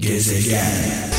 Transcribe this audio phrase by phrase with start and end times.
[0.00, 1.10] Gezegen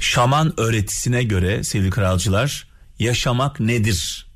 [0.00, 4.26] Şaman öğretisine göre sevgili kralcılar yaşamak nedir?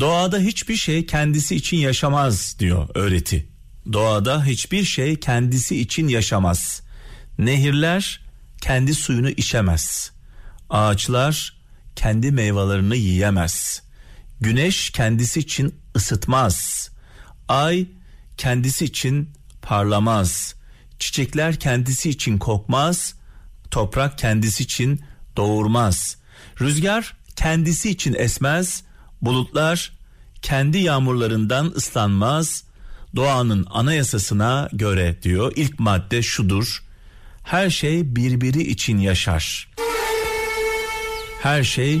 [0.00, 3.48] Doğada hiçbir şey kendisi için yaşamaz diyor öğreti.
[3.92, 6.82] Doğada hiçbir şey kendisi için yaşamaz.
[7.38, 8.20] Nehirler
[8.60, 10.12] kendi suyunu içemez.
[10.70, 11.61] Ağaçlar
[11.96, 13.82] kendi meyvelerini yiyemez.
[14.40, 16.88] Güneş kendisi için ısıtmaz.
[17.48, 17.86] Ay
[18.36, 19.30] kendisi için
[19.62, 20.54] parlamaz.
[20.98, 23.14] Çiçekler kendisi için kokmaz.
[23.70, 25.00] Toprak kendisi için
[25.36, 26.16] doğurmaz.
[26.60, 28.82] Rüzgar kendisi için esmez.
[29.22, 29.92] Bulutlar
[30.42, 32.64] kendi yağmurlarından ıslanmaz.
[33.16, 36.82] Doğanın anayasasına göre diyor ilk madde şudur.
[37.42, 39.68] Her şey birbiri için yaşar.
[41.42, 42.00] Her şey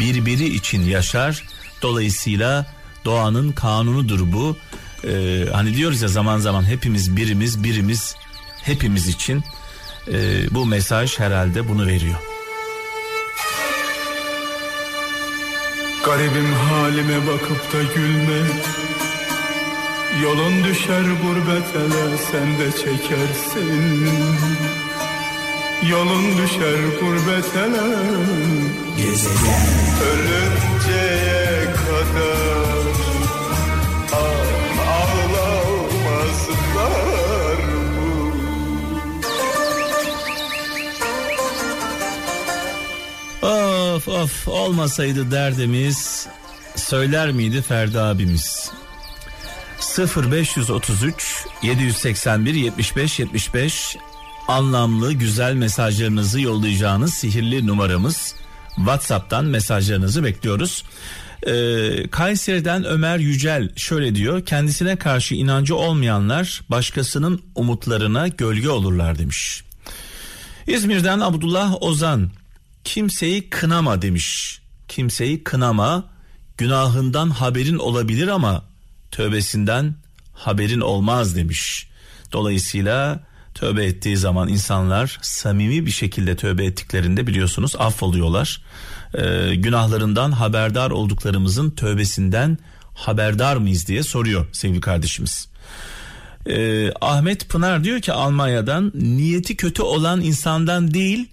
[0.00, 1.42] birbiri için yaşar.
[1.82, 2.66] Dolayısıyla
[3.04, 4.56] doğanın kanunudur bu.
[5.04, 8.16] Ee, hani diyoruz ya zaman zaman hepimiz birimiz birimiz
[8.62, 9.44] hepimiz için
[10.12, 12.18] ee, bu mesaj herhalde bunu veriyor.
[16.04, 18.42] Garibim halime bakıp da gülme
[20.22, 24.08] Yolun düşer gurbet ele sen de çekersin
[25.90, 27.86] Yolun düşer gurbet ele
[28.96, 29.64] Gezegen
[30.10, 32.84] Ölünceye kadar
[34.12, 34.18] ah,
[34.88, 36.44] ağlamazlar
[37.58, 38.32] mı?
[43.42, 46.26] Of of olmasaydı derdimiz
[46.76, 48.70] söyler miydi Ferdi abimiz?
[49.98, 53.96] 0533 781 75 75
[54.48, 58.34] anlamlı güzel mesajlarınızı yollayacağınız sihirli numaramız.
[58.76, 60.84] WhatsApp'tan mesajlarınızı bekliyoruz.
[61.46, 64.44] Ee, Kayseri'den Ömer Yücel şöyle diyor.
[64.44, 69.64] Kendisine karşı inancı olmayanlar başkasının umutlarına gölge olurlar demiş.
[70.66, 72.30] İzmir'den Abdullah Ozan
[72.84, 74.60] kimseyi kınama demiş.
[74.88, 76.04] Kimseyi kınama
[76.58, 78.64] günahından haberin olabilir ama
[79.10, 79.94] tövbesinden
[80.32, 81.88] haberin olmaz demiş.
[82.32, 83.20] Dolayısıyla
[83.54, 88.62] tövbe ettiği zaman insanlar samimi bir şekilde tövbe ettiklerinde biliyorsunuz affoluyorlar.
[89.14, 92.58] Ee, günahlarından haberdar olduklarımızın tövbesinden
[92.94, 95.48] haberdar mıyız diye soruyor sevgili kardeşimiz.
[96.46, 101.28] Ee, Ahmet Pınar diyor ki Almanya'dan niyeti kötü olan insandan değil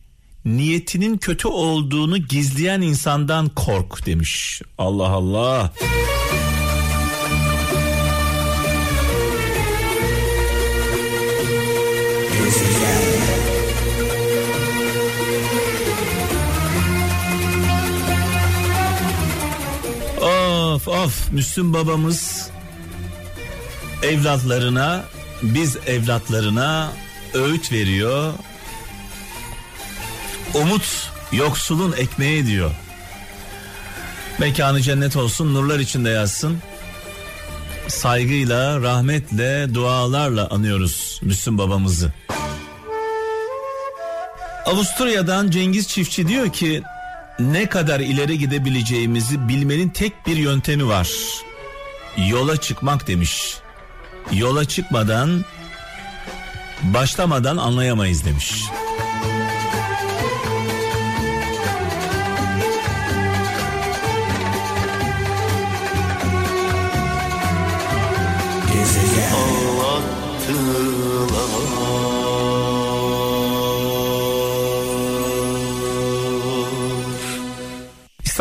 [0.45, 4.61] niyetinin kötü olduğunu gizleyen insandan kork demiş.
[4.77, 5.73] Allah Allah.
[21.05, 22.49] Of Müslüm babamız
[24.03, 25.03] evlatlarına
[25.41, 26.91] biz evlatlarına
[27.33, 28.33] öğüt veriyor.
[30.53, 32.71] Umut yoksulun ekmeği diyor.
[34.39, 36.57] Mekanı cennet olsun nurlar içinde yazsın.
[37.87, 42.13] Saygıyla, rahmetle, dualarla anıyoruz Müslüm babamızı.
[44.65, 46.83] Avusturya'dan Cengiz Çiftçi diyor ki
[47.39, 51.09] ne kadar ileri gidebileceğimizi bilmenin tek bir yöntemi var.
[52.17, 53.57] Yola çıkmak demiş.
[54.31, 55.45] Yola çıkmadan
[56.83, 58.63] başlamadan anlayamayız demiş.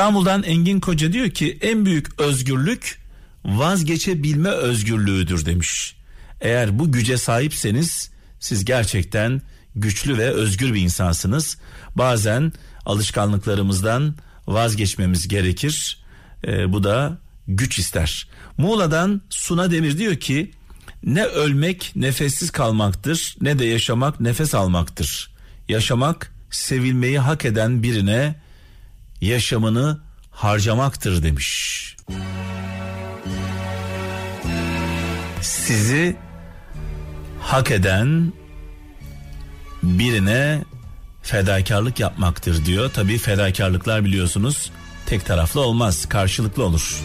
[0.01, 2.99] İstanbul'dan Engin Koca diyor ki en büyük özgürlük
[3.45, 5.97] vazgeçebilme özgürlüğüdür demiş.
[6.41, 9.43] Eğer bu güce sahipseniz siz gerçekten
[9.77, 11.59] güçlü ve özgür bir insansınız.
[11.95, 12.53] Bazen
[12.87, 14.15] alışkanlıklarımızdan
[14.47, 16.05] vazgeçmemiz gerekir.
[16.47, 17.19] Ee, bu da
[17.49, 18.29] güç ister.
[18.59, 20.51] Muğla'dan Suna Demir diyor ki
[21.05, 25.35] ne ölmek nefessiz kalmaktır ne de yaşamak nefes almaktır.
[25.69, 28.35] Yaşamak sevilmeyi hak eden birine
[29.21, 30.01] yaşamını
[30.31, 31.97] harcamaktır demiş.
[35.41, 36.17] Sizi
[37.41, 38.33] hak eden
[39.83, 40.65] birine
[41.23, 42.91] fedakarlık yapmaktır diyor.
[42.95, 44.71] Tabii fedakarlıklar biliyorsunuz
[45.07, 47.01] tek taraflı olmaz, karşılıklı olur.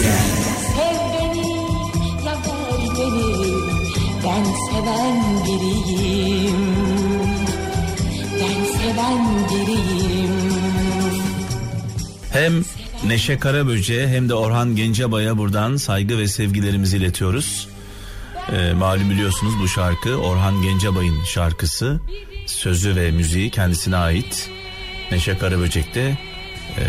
[0.00, 0.69] Sev
[4.40, 6.56] Ben seven biriyim
[8.40, 10.30] Ben seven biriyim
[12.32, 12.52] Hem
[13.06, 17.68] Neşe Karaböce hem de Orhan Gencebay'a buradan saygı ve sevgilerimizi iletiyoruz.
[18.52, 22.00] Ee, malum biliyorsunuz bu şarkı Orhan Gencebay'ın şarkısı.
[22.46, 24.50] Sözü ve müziği kendisine ait.
[25.10, 26.18] Neşe Karaböcek de
[26.78, 26.84] e,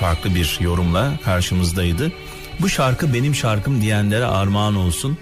[0.00, 2.12] farklı bir yorumla karşımızdaydı.
[2.60, 5.18] Bu şarkı benim şarkım diyenlere armağan olsun.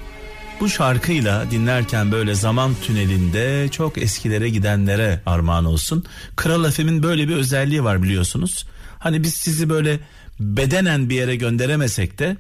[0.62, 6.04] Bu şarkıyla dinlerken böyle zaman tünelinde çok eskilere gidenlere armağan olsun.
[6.36, 8.66] Kral FM'in böyle bir özelliği var biliyorsunuz.
[8.98, 10.00] Hani biz sizi böyle
[10.40, 12.36] bedenen bir yere gönderemesek de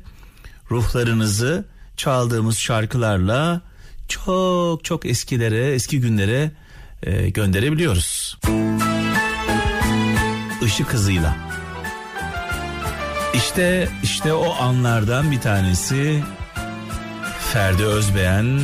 [0.70, 1.64] ruhlarınızı
[1.96, 3.60] çaldığımız şarkılarla
[4.08, 6.50] çok çok eskilere, eski günlere
[7.02, 8.38] e, gönderebiliyoruz.
[10.66, 11.36] Işık hızıyla.
[13.34, 16.22] İşte işte o anlardan bir tanesi
[17.52, 18.60] Ferdi Özbeğen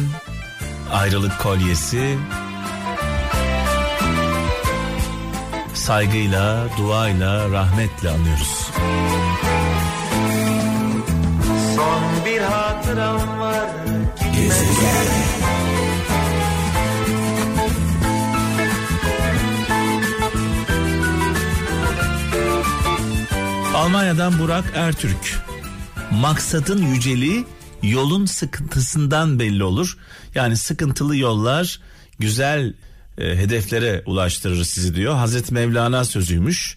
[0.92, 2.18] ayrılık kolyesi
[5.74, 8.70] saygıyla, duayla, rahmetle anıyoruz.
[11.76, 13.68] Son bir hatıram var.
[14.34, 15.06] Gezegen.
[23.74, 25.38] Almanya'dan Burak Ertürk.
[26.10, 27.44] Maksadın yüceliği
[27.82, 29.98] yolun sıkıntısından belli olur.
[30.34, 31.80] Yani sıkıntılı yollar
[32.18, 32.74] güzel
[33.18, 35.14] e, hedeflere ulaştırır sizi diyor.
[35.14, 36.76] Hazreti Mevlana sözüymüş.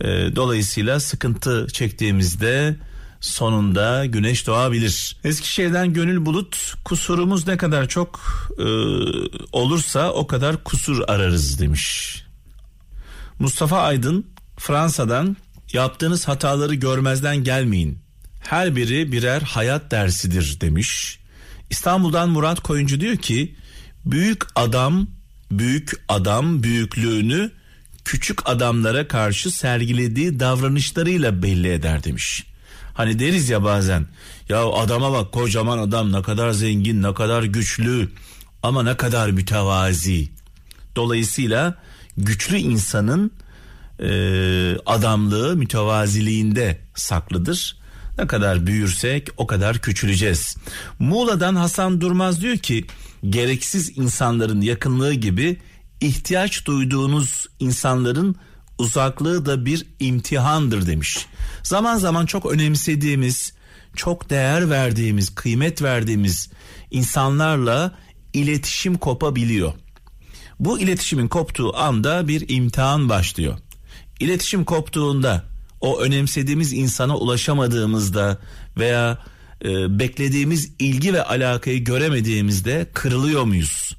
[0.00, 0.06] E,
[0.36, 2.76] dolayısıyla sıkıntı çektiğimizde
[3.20, 5.16] sonunda güneş doğabilir.
[5.24, 8.20] Eskişehir'den Gönül Bulut kusurumuz ne kadar çok
[8.58, 8.64] e,
[9.52, 12.16] olursa o kadar kusur ararız demiş.
[13.38, 14.26] Mustafa Aydın
[14.58, 15.36] Fransa'dan
[15.72, 18.07] yaptığınız hataları görmezden gelmeyin.
[18.40, 21.18] Her biri birer hayat dersidir demiş.
[21.70, 23.54] İstanbul'dan Murat Koyuncu diyor ki
[24.04, 25.06] büyük adam
[25.50, 27.50] büyük adam büyüklüğünü
[28.04, 32.44] küçük adamlara karşı sergilediği davranışlarıyla belli eder demiş.
[32.94, 34.06] Hani deriz ya bazen
[34.48, 38.08] ya adama bak kocaman adam ne kadar zengin ne kadar güçlü
[38.62, 40.28] ama ne kadar mütevazi.
[40.96, 41.74] Dolayısıyla
[42.16, 43.30] güçlü insanın
[44.00, 44.10] e,
[44.86, 47.77] adamlığı mütevaziliğinde saklıdır.
[48.18, 50.56] Ne kadar büyürsek o kadar küçüleceğiz.
[50.98, 52.86] Muğla'dan Hasan Durmaz diyor ki
[53.30, 55.56] gereksiz insanların yakınlığı gibi
[56.00, 58.36] ihtiyaç duyduğunuz insanların
[58.78, 61.26] uzaklığı da bir imtihandır demiş.
[61.62, 63.52] Zaman zaman çok önemsediğimiz,
[63.96, 66.50] çok değer verdiğimiz, kıymet verdiğimiz
[66.90, 67.92] insanlarla
[68.32, 69.72] iletişim kopabiliyor.
[70.60, 73.58] Bu iletişimin koptuğu anda bir imtihan başlıyor.
[74.20, 75.44] İletişim koptuğunda
[75.80, 78.38] o önemsediğimiz insana ulaşamadığımızda
[78.76, 79.18] veya
[79.64, 83.96] e, beklediğimiz ilgi ve alakayı göremediğimizde kırılıyor muyuz?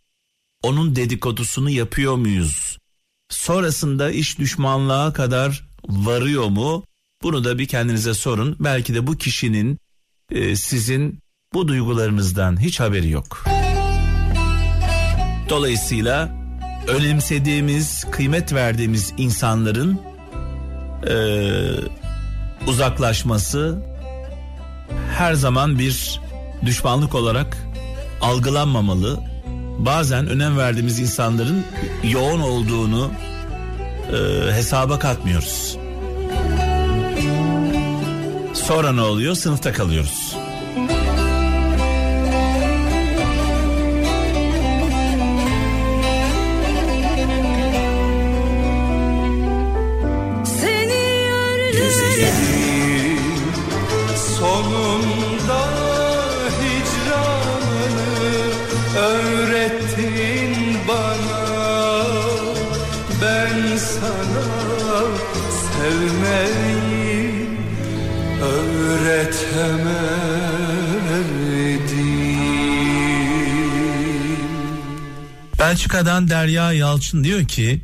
[0.64, 2.78] Onun dedikodusunu yapıyor muyuz?
[3.30, 6.84] Sonrasında iş düşmanlığa kadar varıyor mu?
[7.24, 8.56] Bunu da bir kendinize sorun.
[8.60, 9.80] Belki de bu kişinin
[10.32, 11.20] e, sizin
[11.54, 13.46] bu duygularınızdan hiç haberi yok.
[15.50, 16.40] Dolayısıyla
[16.88, 20.09] önemsediğimiz, kıymet verdiğimiz insanların
[21.08, 21.16] e,
[22.68, 23.78] uzaklaşması
[25.18, 26.22] her zaman bir
[26.66, 27.58] düşmanlık olarak
[28.22, 29.20] algılanmamalı.
[29.78, 31.64] Bazen önem verdiğimiz insanların
[32.04, 33.12] yoğun olduğunu
[34.14, 35.78] e, hesaba katmıyoruz.
[38.54, 39.36] Sonra ne oluyor?
[39.36, 40.29] Sınıfta kalıyoruz.
[63.80, 64.46] Sana
[65.62, 67.50] sevmeyi
[68.42, 69.70] öğretemedim
[75.60, 77.84] Belçika'dan Derya Yalçın diyor ki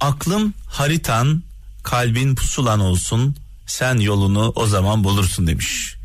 [0.00, 1.42] aklım haritan
[1.82, 3.36] kalbin pusulan olsun
[3.66, 5.96] sen yolunu o zaman bulursun demiş.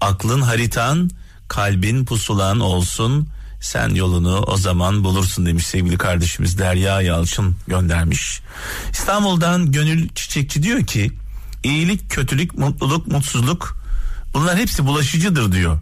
[0.00, 1.10] Aklın haritan
[1.48, 3.28] kalbin pusulan olsun
[3.62, 8.40] sen yolunu o zaman bulursun demiş sevgili kardeşimiz Derya Yalçın göndermiş.
[8.92, 11.10] İstanbul'dan Gönül Çiçekçi diyor ki
[11.62, 13.78] iyilik, kötülük, mutluluk, mutsuzluk
[14.34, 15.80] bunlar hepsi bulaşıcıdır diyor.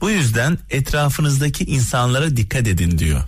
[0.00, 3.20] Bu yüzden etrafınızdaki insanlara dikkat edin diyor.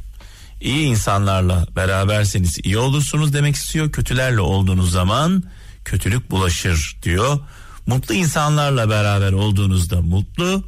[0.61, 3.93] İyi insanlarla beraberseniz iyi olursunuz demek istiyor.
[3.93, 5.43] Kötülerle olduğunuz zaman
[5.85, 7.39] kötülük bulaşır diyor.
[7.87, 10.65] Mutlu insanlarla beraber olduğunuzda mutlu,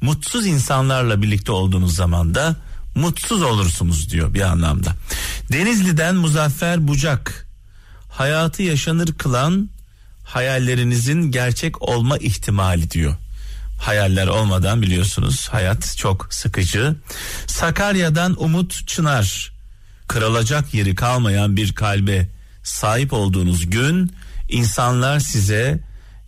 [0.00, 2.56] mutsuz insanlarla birlikte olduğunuz zaman da
[2.96, 4.92] mutsuz olursunuz diyor bir anlamda.
[5.52, 7.46] Denizli'den Muzaffer Bucak
[8.10, 9.70] hayatı yaşanır kılan
[10.24, 13.16] hayallerinizin gerçek olma ihtimali diyor.
[13.80, 16.96] Hayaller olmadan biliyorsunuz hayat çok sıkıcı.
[17.46, 19.52] Sakarya'dan Umut Çınar
[20.08, 22.28] kırılacak yeri kalmayan bir kalbe
[22.62, 24.12] sahip olduğunuz gün
[24.48, 25.80] insanlar size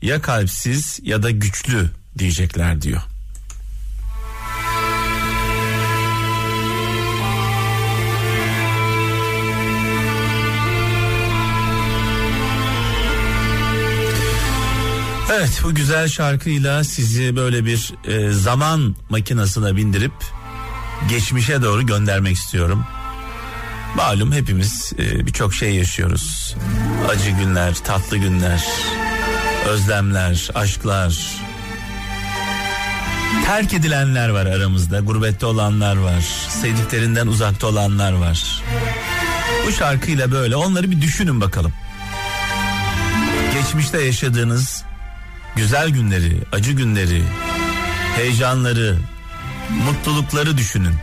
[0.03, 3.03] ya kalpsiz ya da güçlü diyecekler diyor.
[15.39, 20.13] Evet bu güzel şarkıyla sizi böyle bir e, zaman makinesine bindirip
[21.09, 22.85] geçmişe doğru göndermek istiyorum.
[23.97, 26.57] Malum hepimiz e, birçok şey yaşıyoruz.
[27.09, 28.65] Acı günler, tatlı günler,
[29.69, 31.19] özlemler, aşklar.
[33.47, 38.63] Terk edilenler var aramızda, gurbette olanlar var, sevdiklerinden uzakta olanlar var.
[39.67, 41.73] Bu şarkıyla böyle onları bir düşünün bakalım.
[43.55, 44.89] Geçmişte yaşadığınız
[45.59, 47.23] güzel günleri, acı günleri,
[48.17, 48.97] heyecanları,
[49.87, 50.95] mutlulukları düşünün.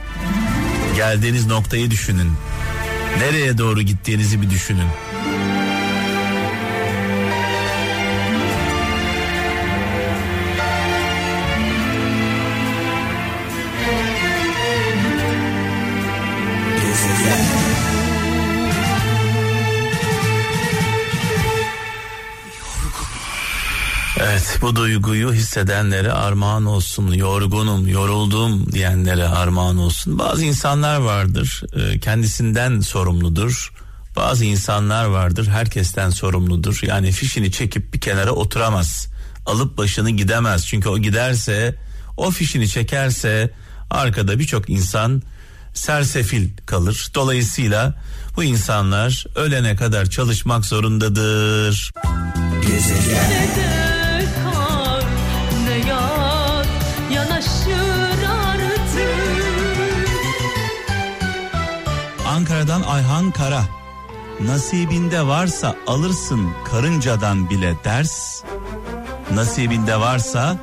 [0.95, 2.31] Geldiğiniz noktayı düşünün.
[3.19, 4.88] Nereye doğru gittiğinizi bir düşünün.
[24.25, 27.12] Evet bu duyguyu hissedenlere armağan olsun.
[27.12, 30.20] Yorgunum, yoruldum diyenlere armağan olsun.
[30.20, 33.74] Bazı insanlar vardır e, kendisinden sorumludur.
[34.15, 36.79] Bazı insanlar vardır herkesten sorumludur.
[36.82, 39.08] Yani fişini çekip bir kenara oturamaz.
[39.46, 40.67] Alıp başını gidemez.
[40.67, 41.75] Çünkü o giderse
[42.17, 43.53] o fişini çekerse
[43.89, 45.22] arkada birçok insan
[45.74, 47.12] sersefil kalır.
[47.15, 47.94] Dolayısıyla
[48.36, 51.91] bu insanlar ölene kadar çalışmak zorundadır.
[52.63, 53.94] Ne
[62.65, 63.63] Ankara'dan Ayhan Kara.
[64.41, 68.43] Nasibinde varsa alırsın karıncadan bile ders.
[69.34, 70.57] Nasibinde varsa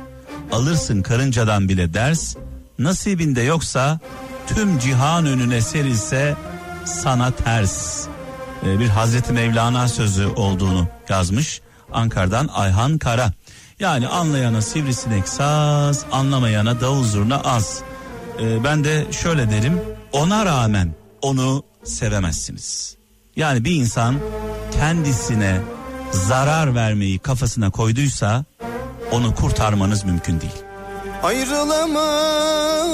[0.51, 2.35] alırsın karıncadan bile ders.
[2.79, 3.99] Nasibinde yoksa
[4.47, 6.35] tüm cihan önüne serilse
[6.85, 8.07] sana ters.
[8.65, 11.61] Ee, bir Hazreti Mevlana sözü olduğunu yazmış.
[11.93, 13.31] Ankara'dan Ayhan Kara.
[13.79, 17.81] Yani anlayana sivrisinek saz, anlamayana davul zurna az.
[18.39, 19.81] Ee, ben de şöyle derim,
[20.11, 22.97] ona rağmen onu sevemezsiniz.
[23.35, 24.15] Yani bir insan
[24.71, 25.61] kendisine
[26.11, 28.45] zarar vermeyi kafasına koyduysa
[29.11, 30.63] onu kurtarmanız mümkün değil.
[31.23, 32.93] Ayrılamam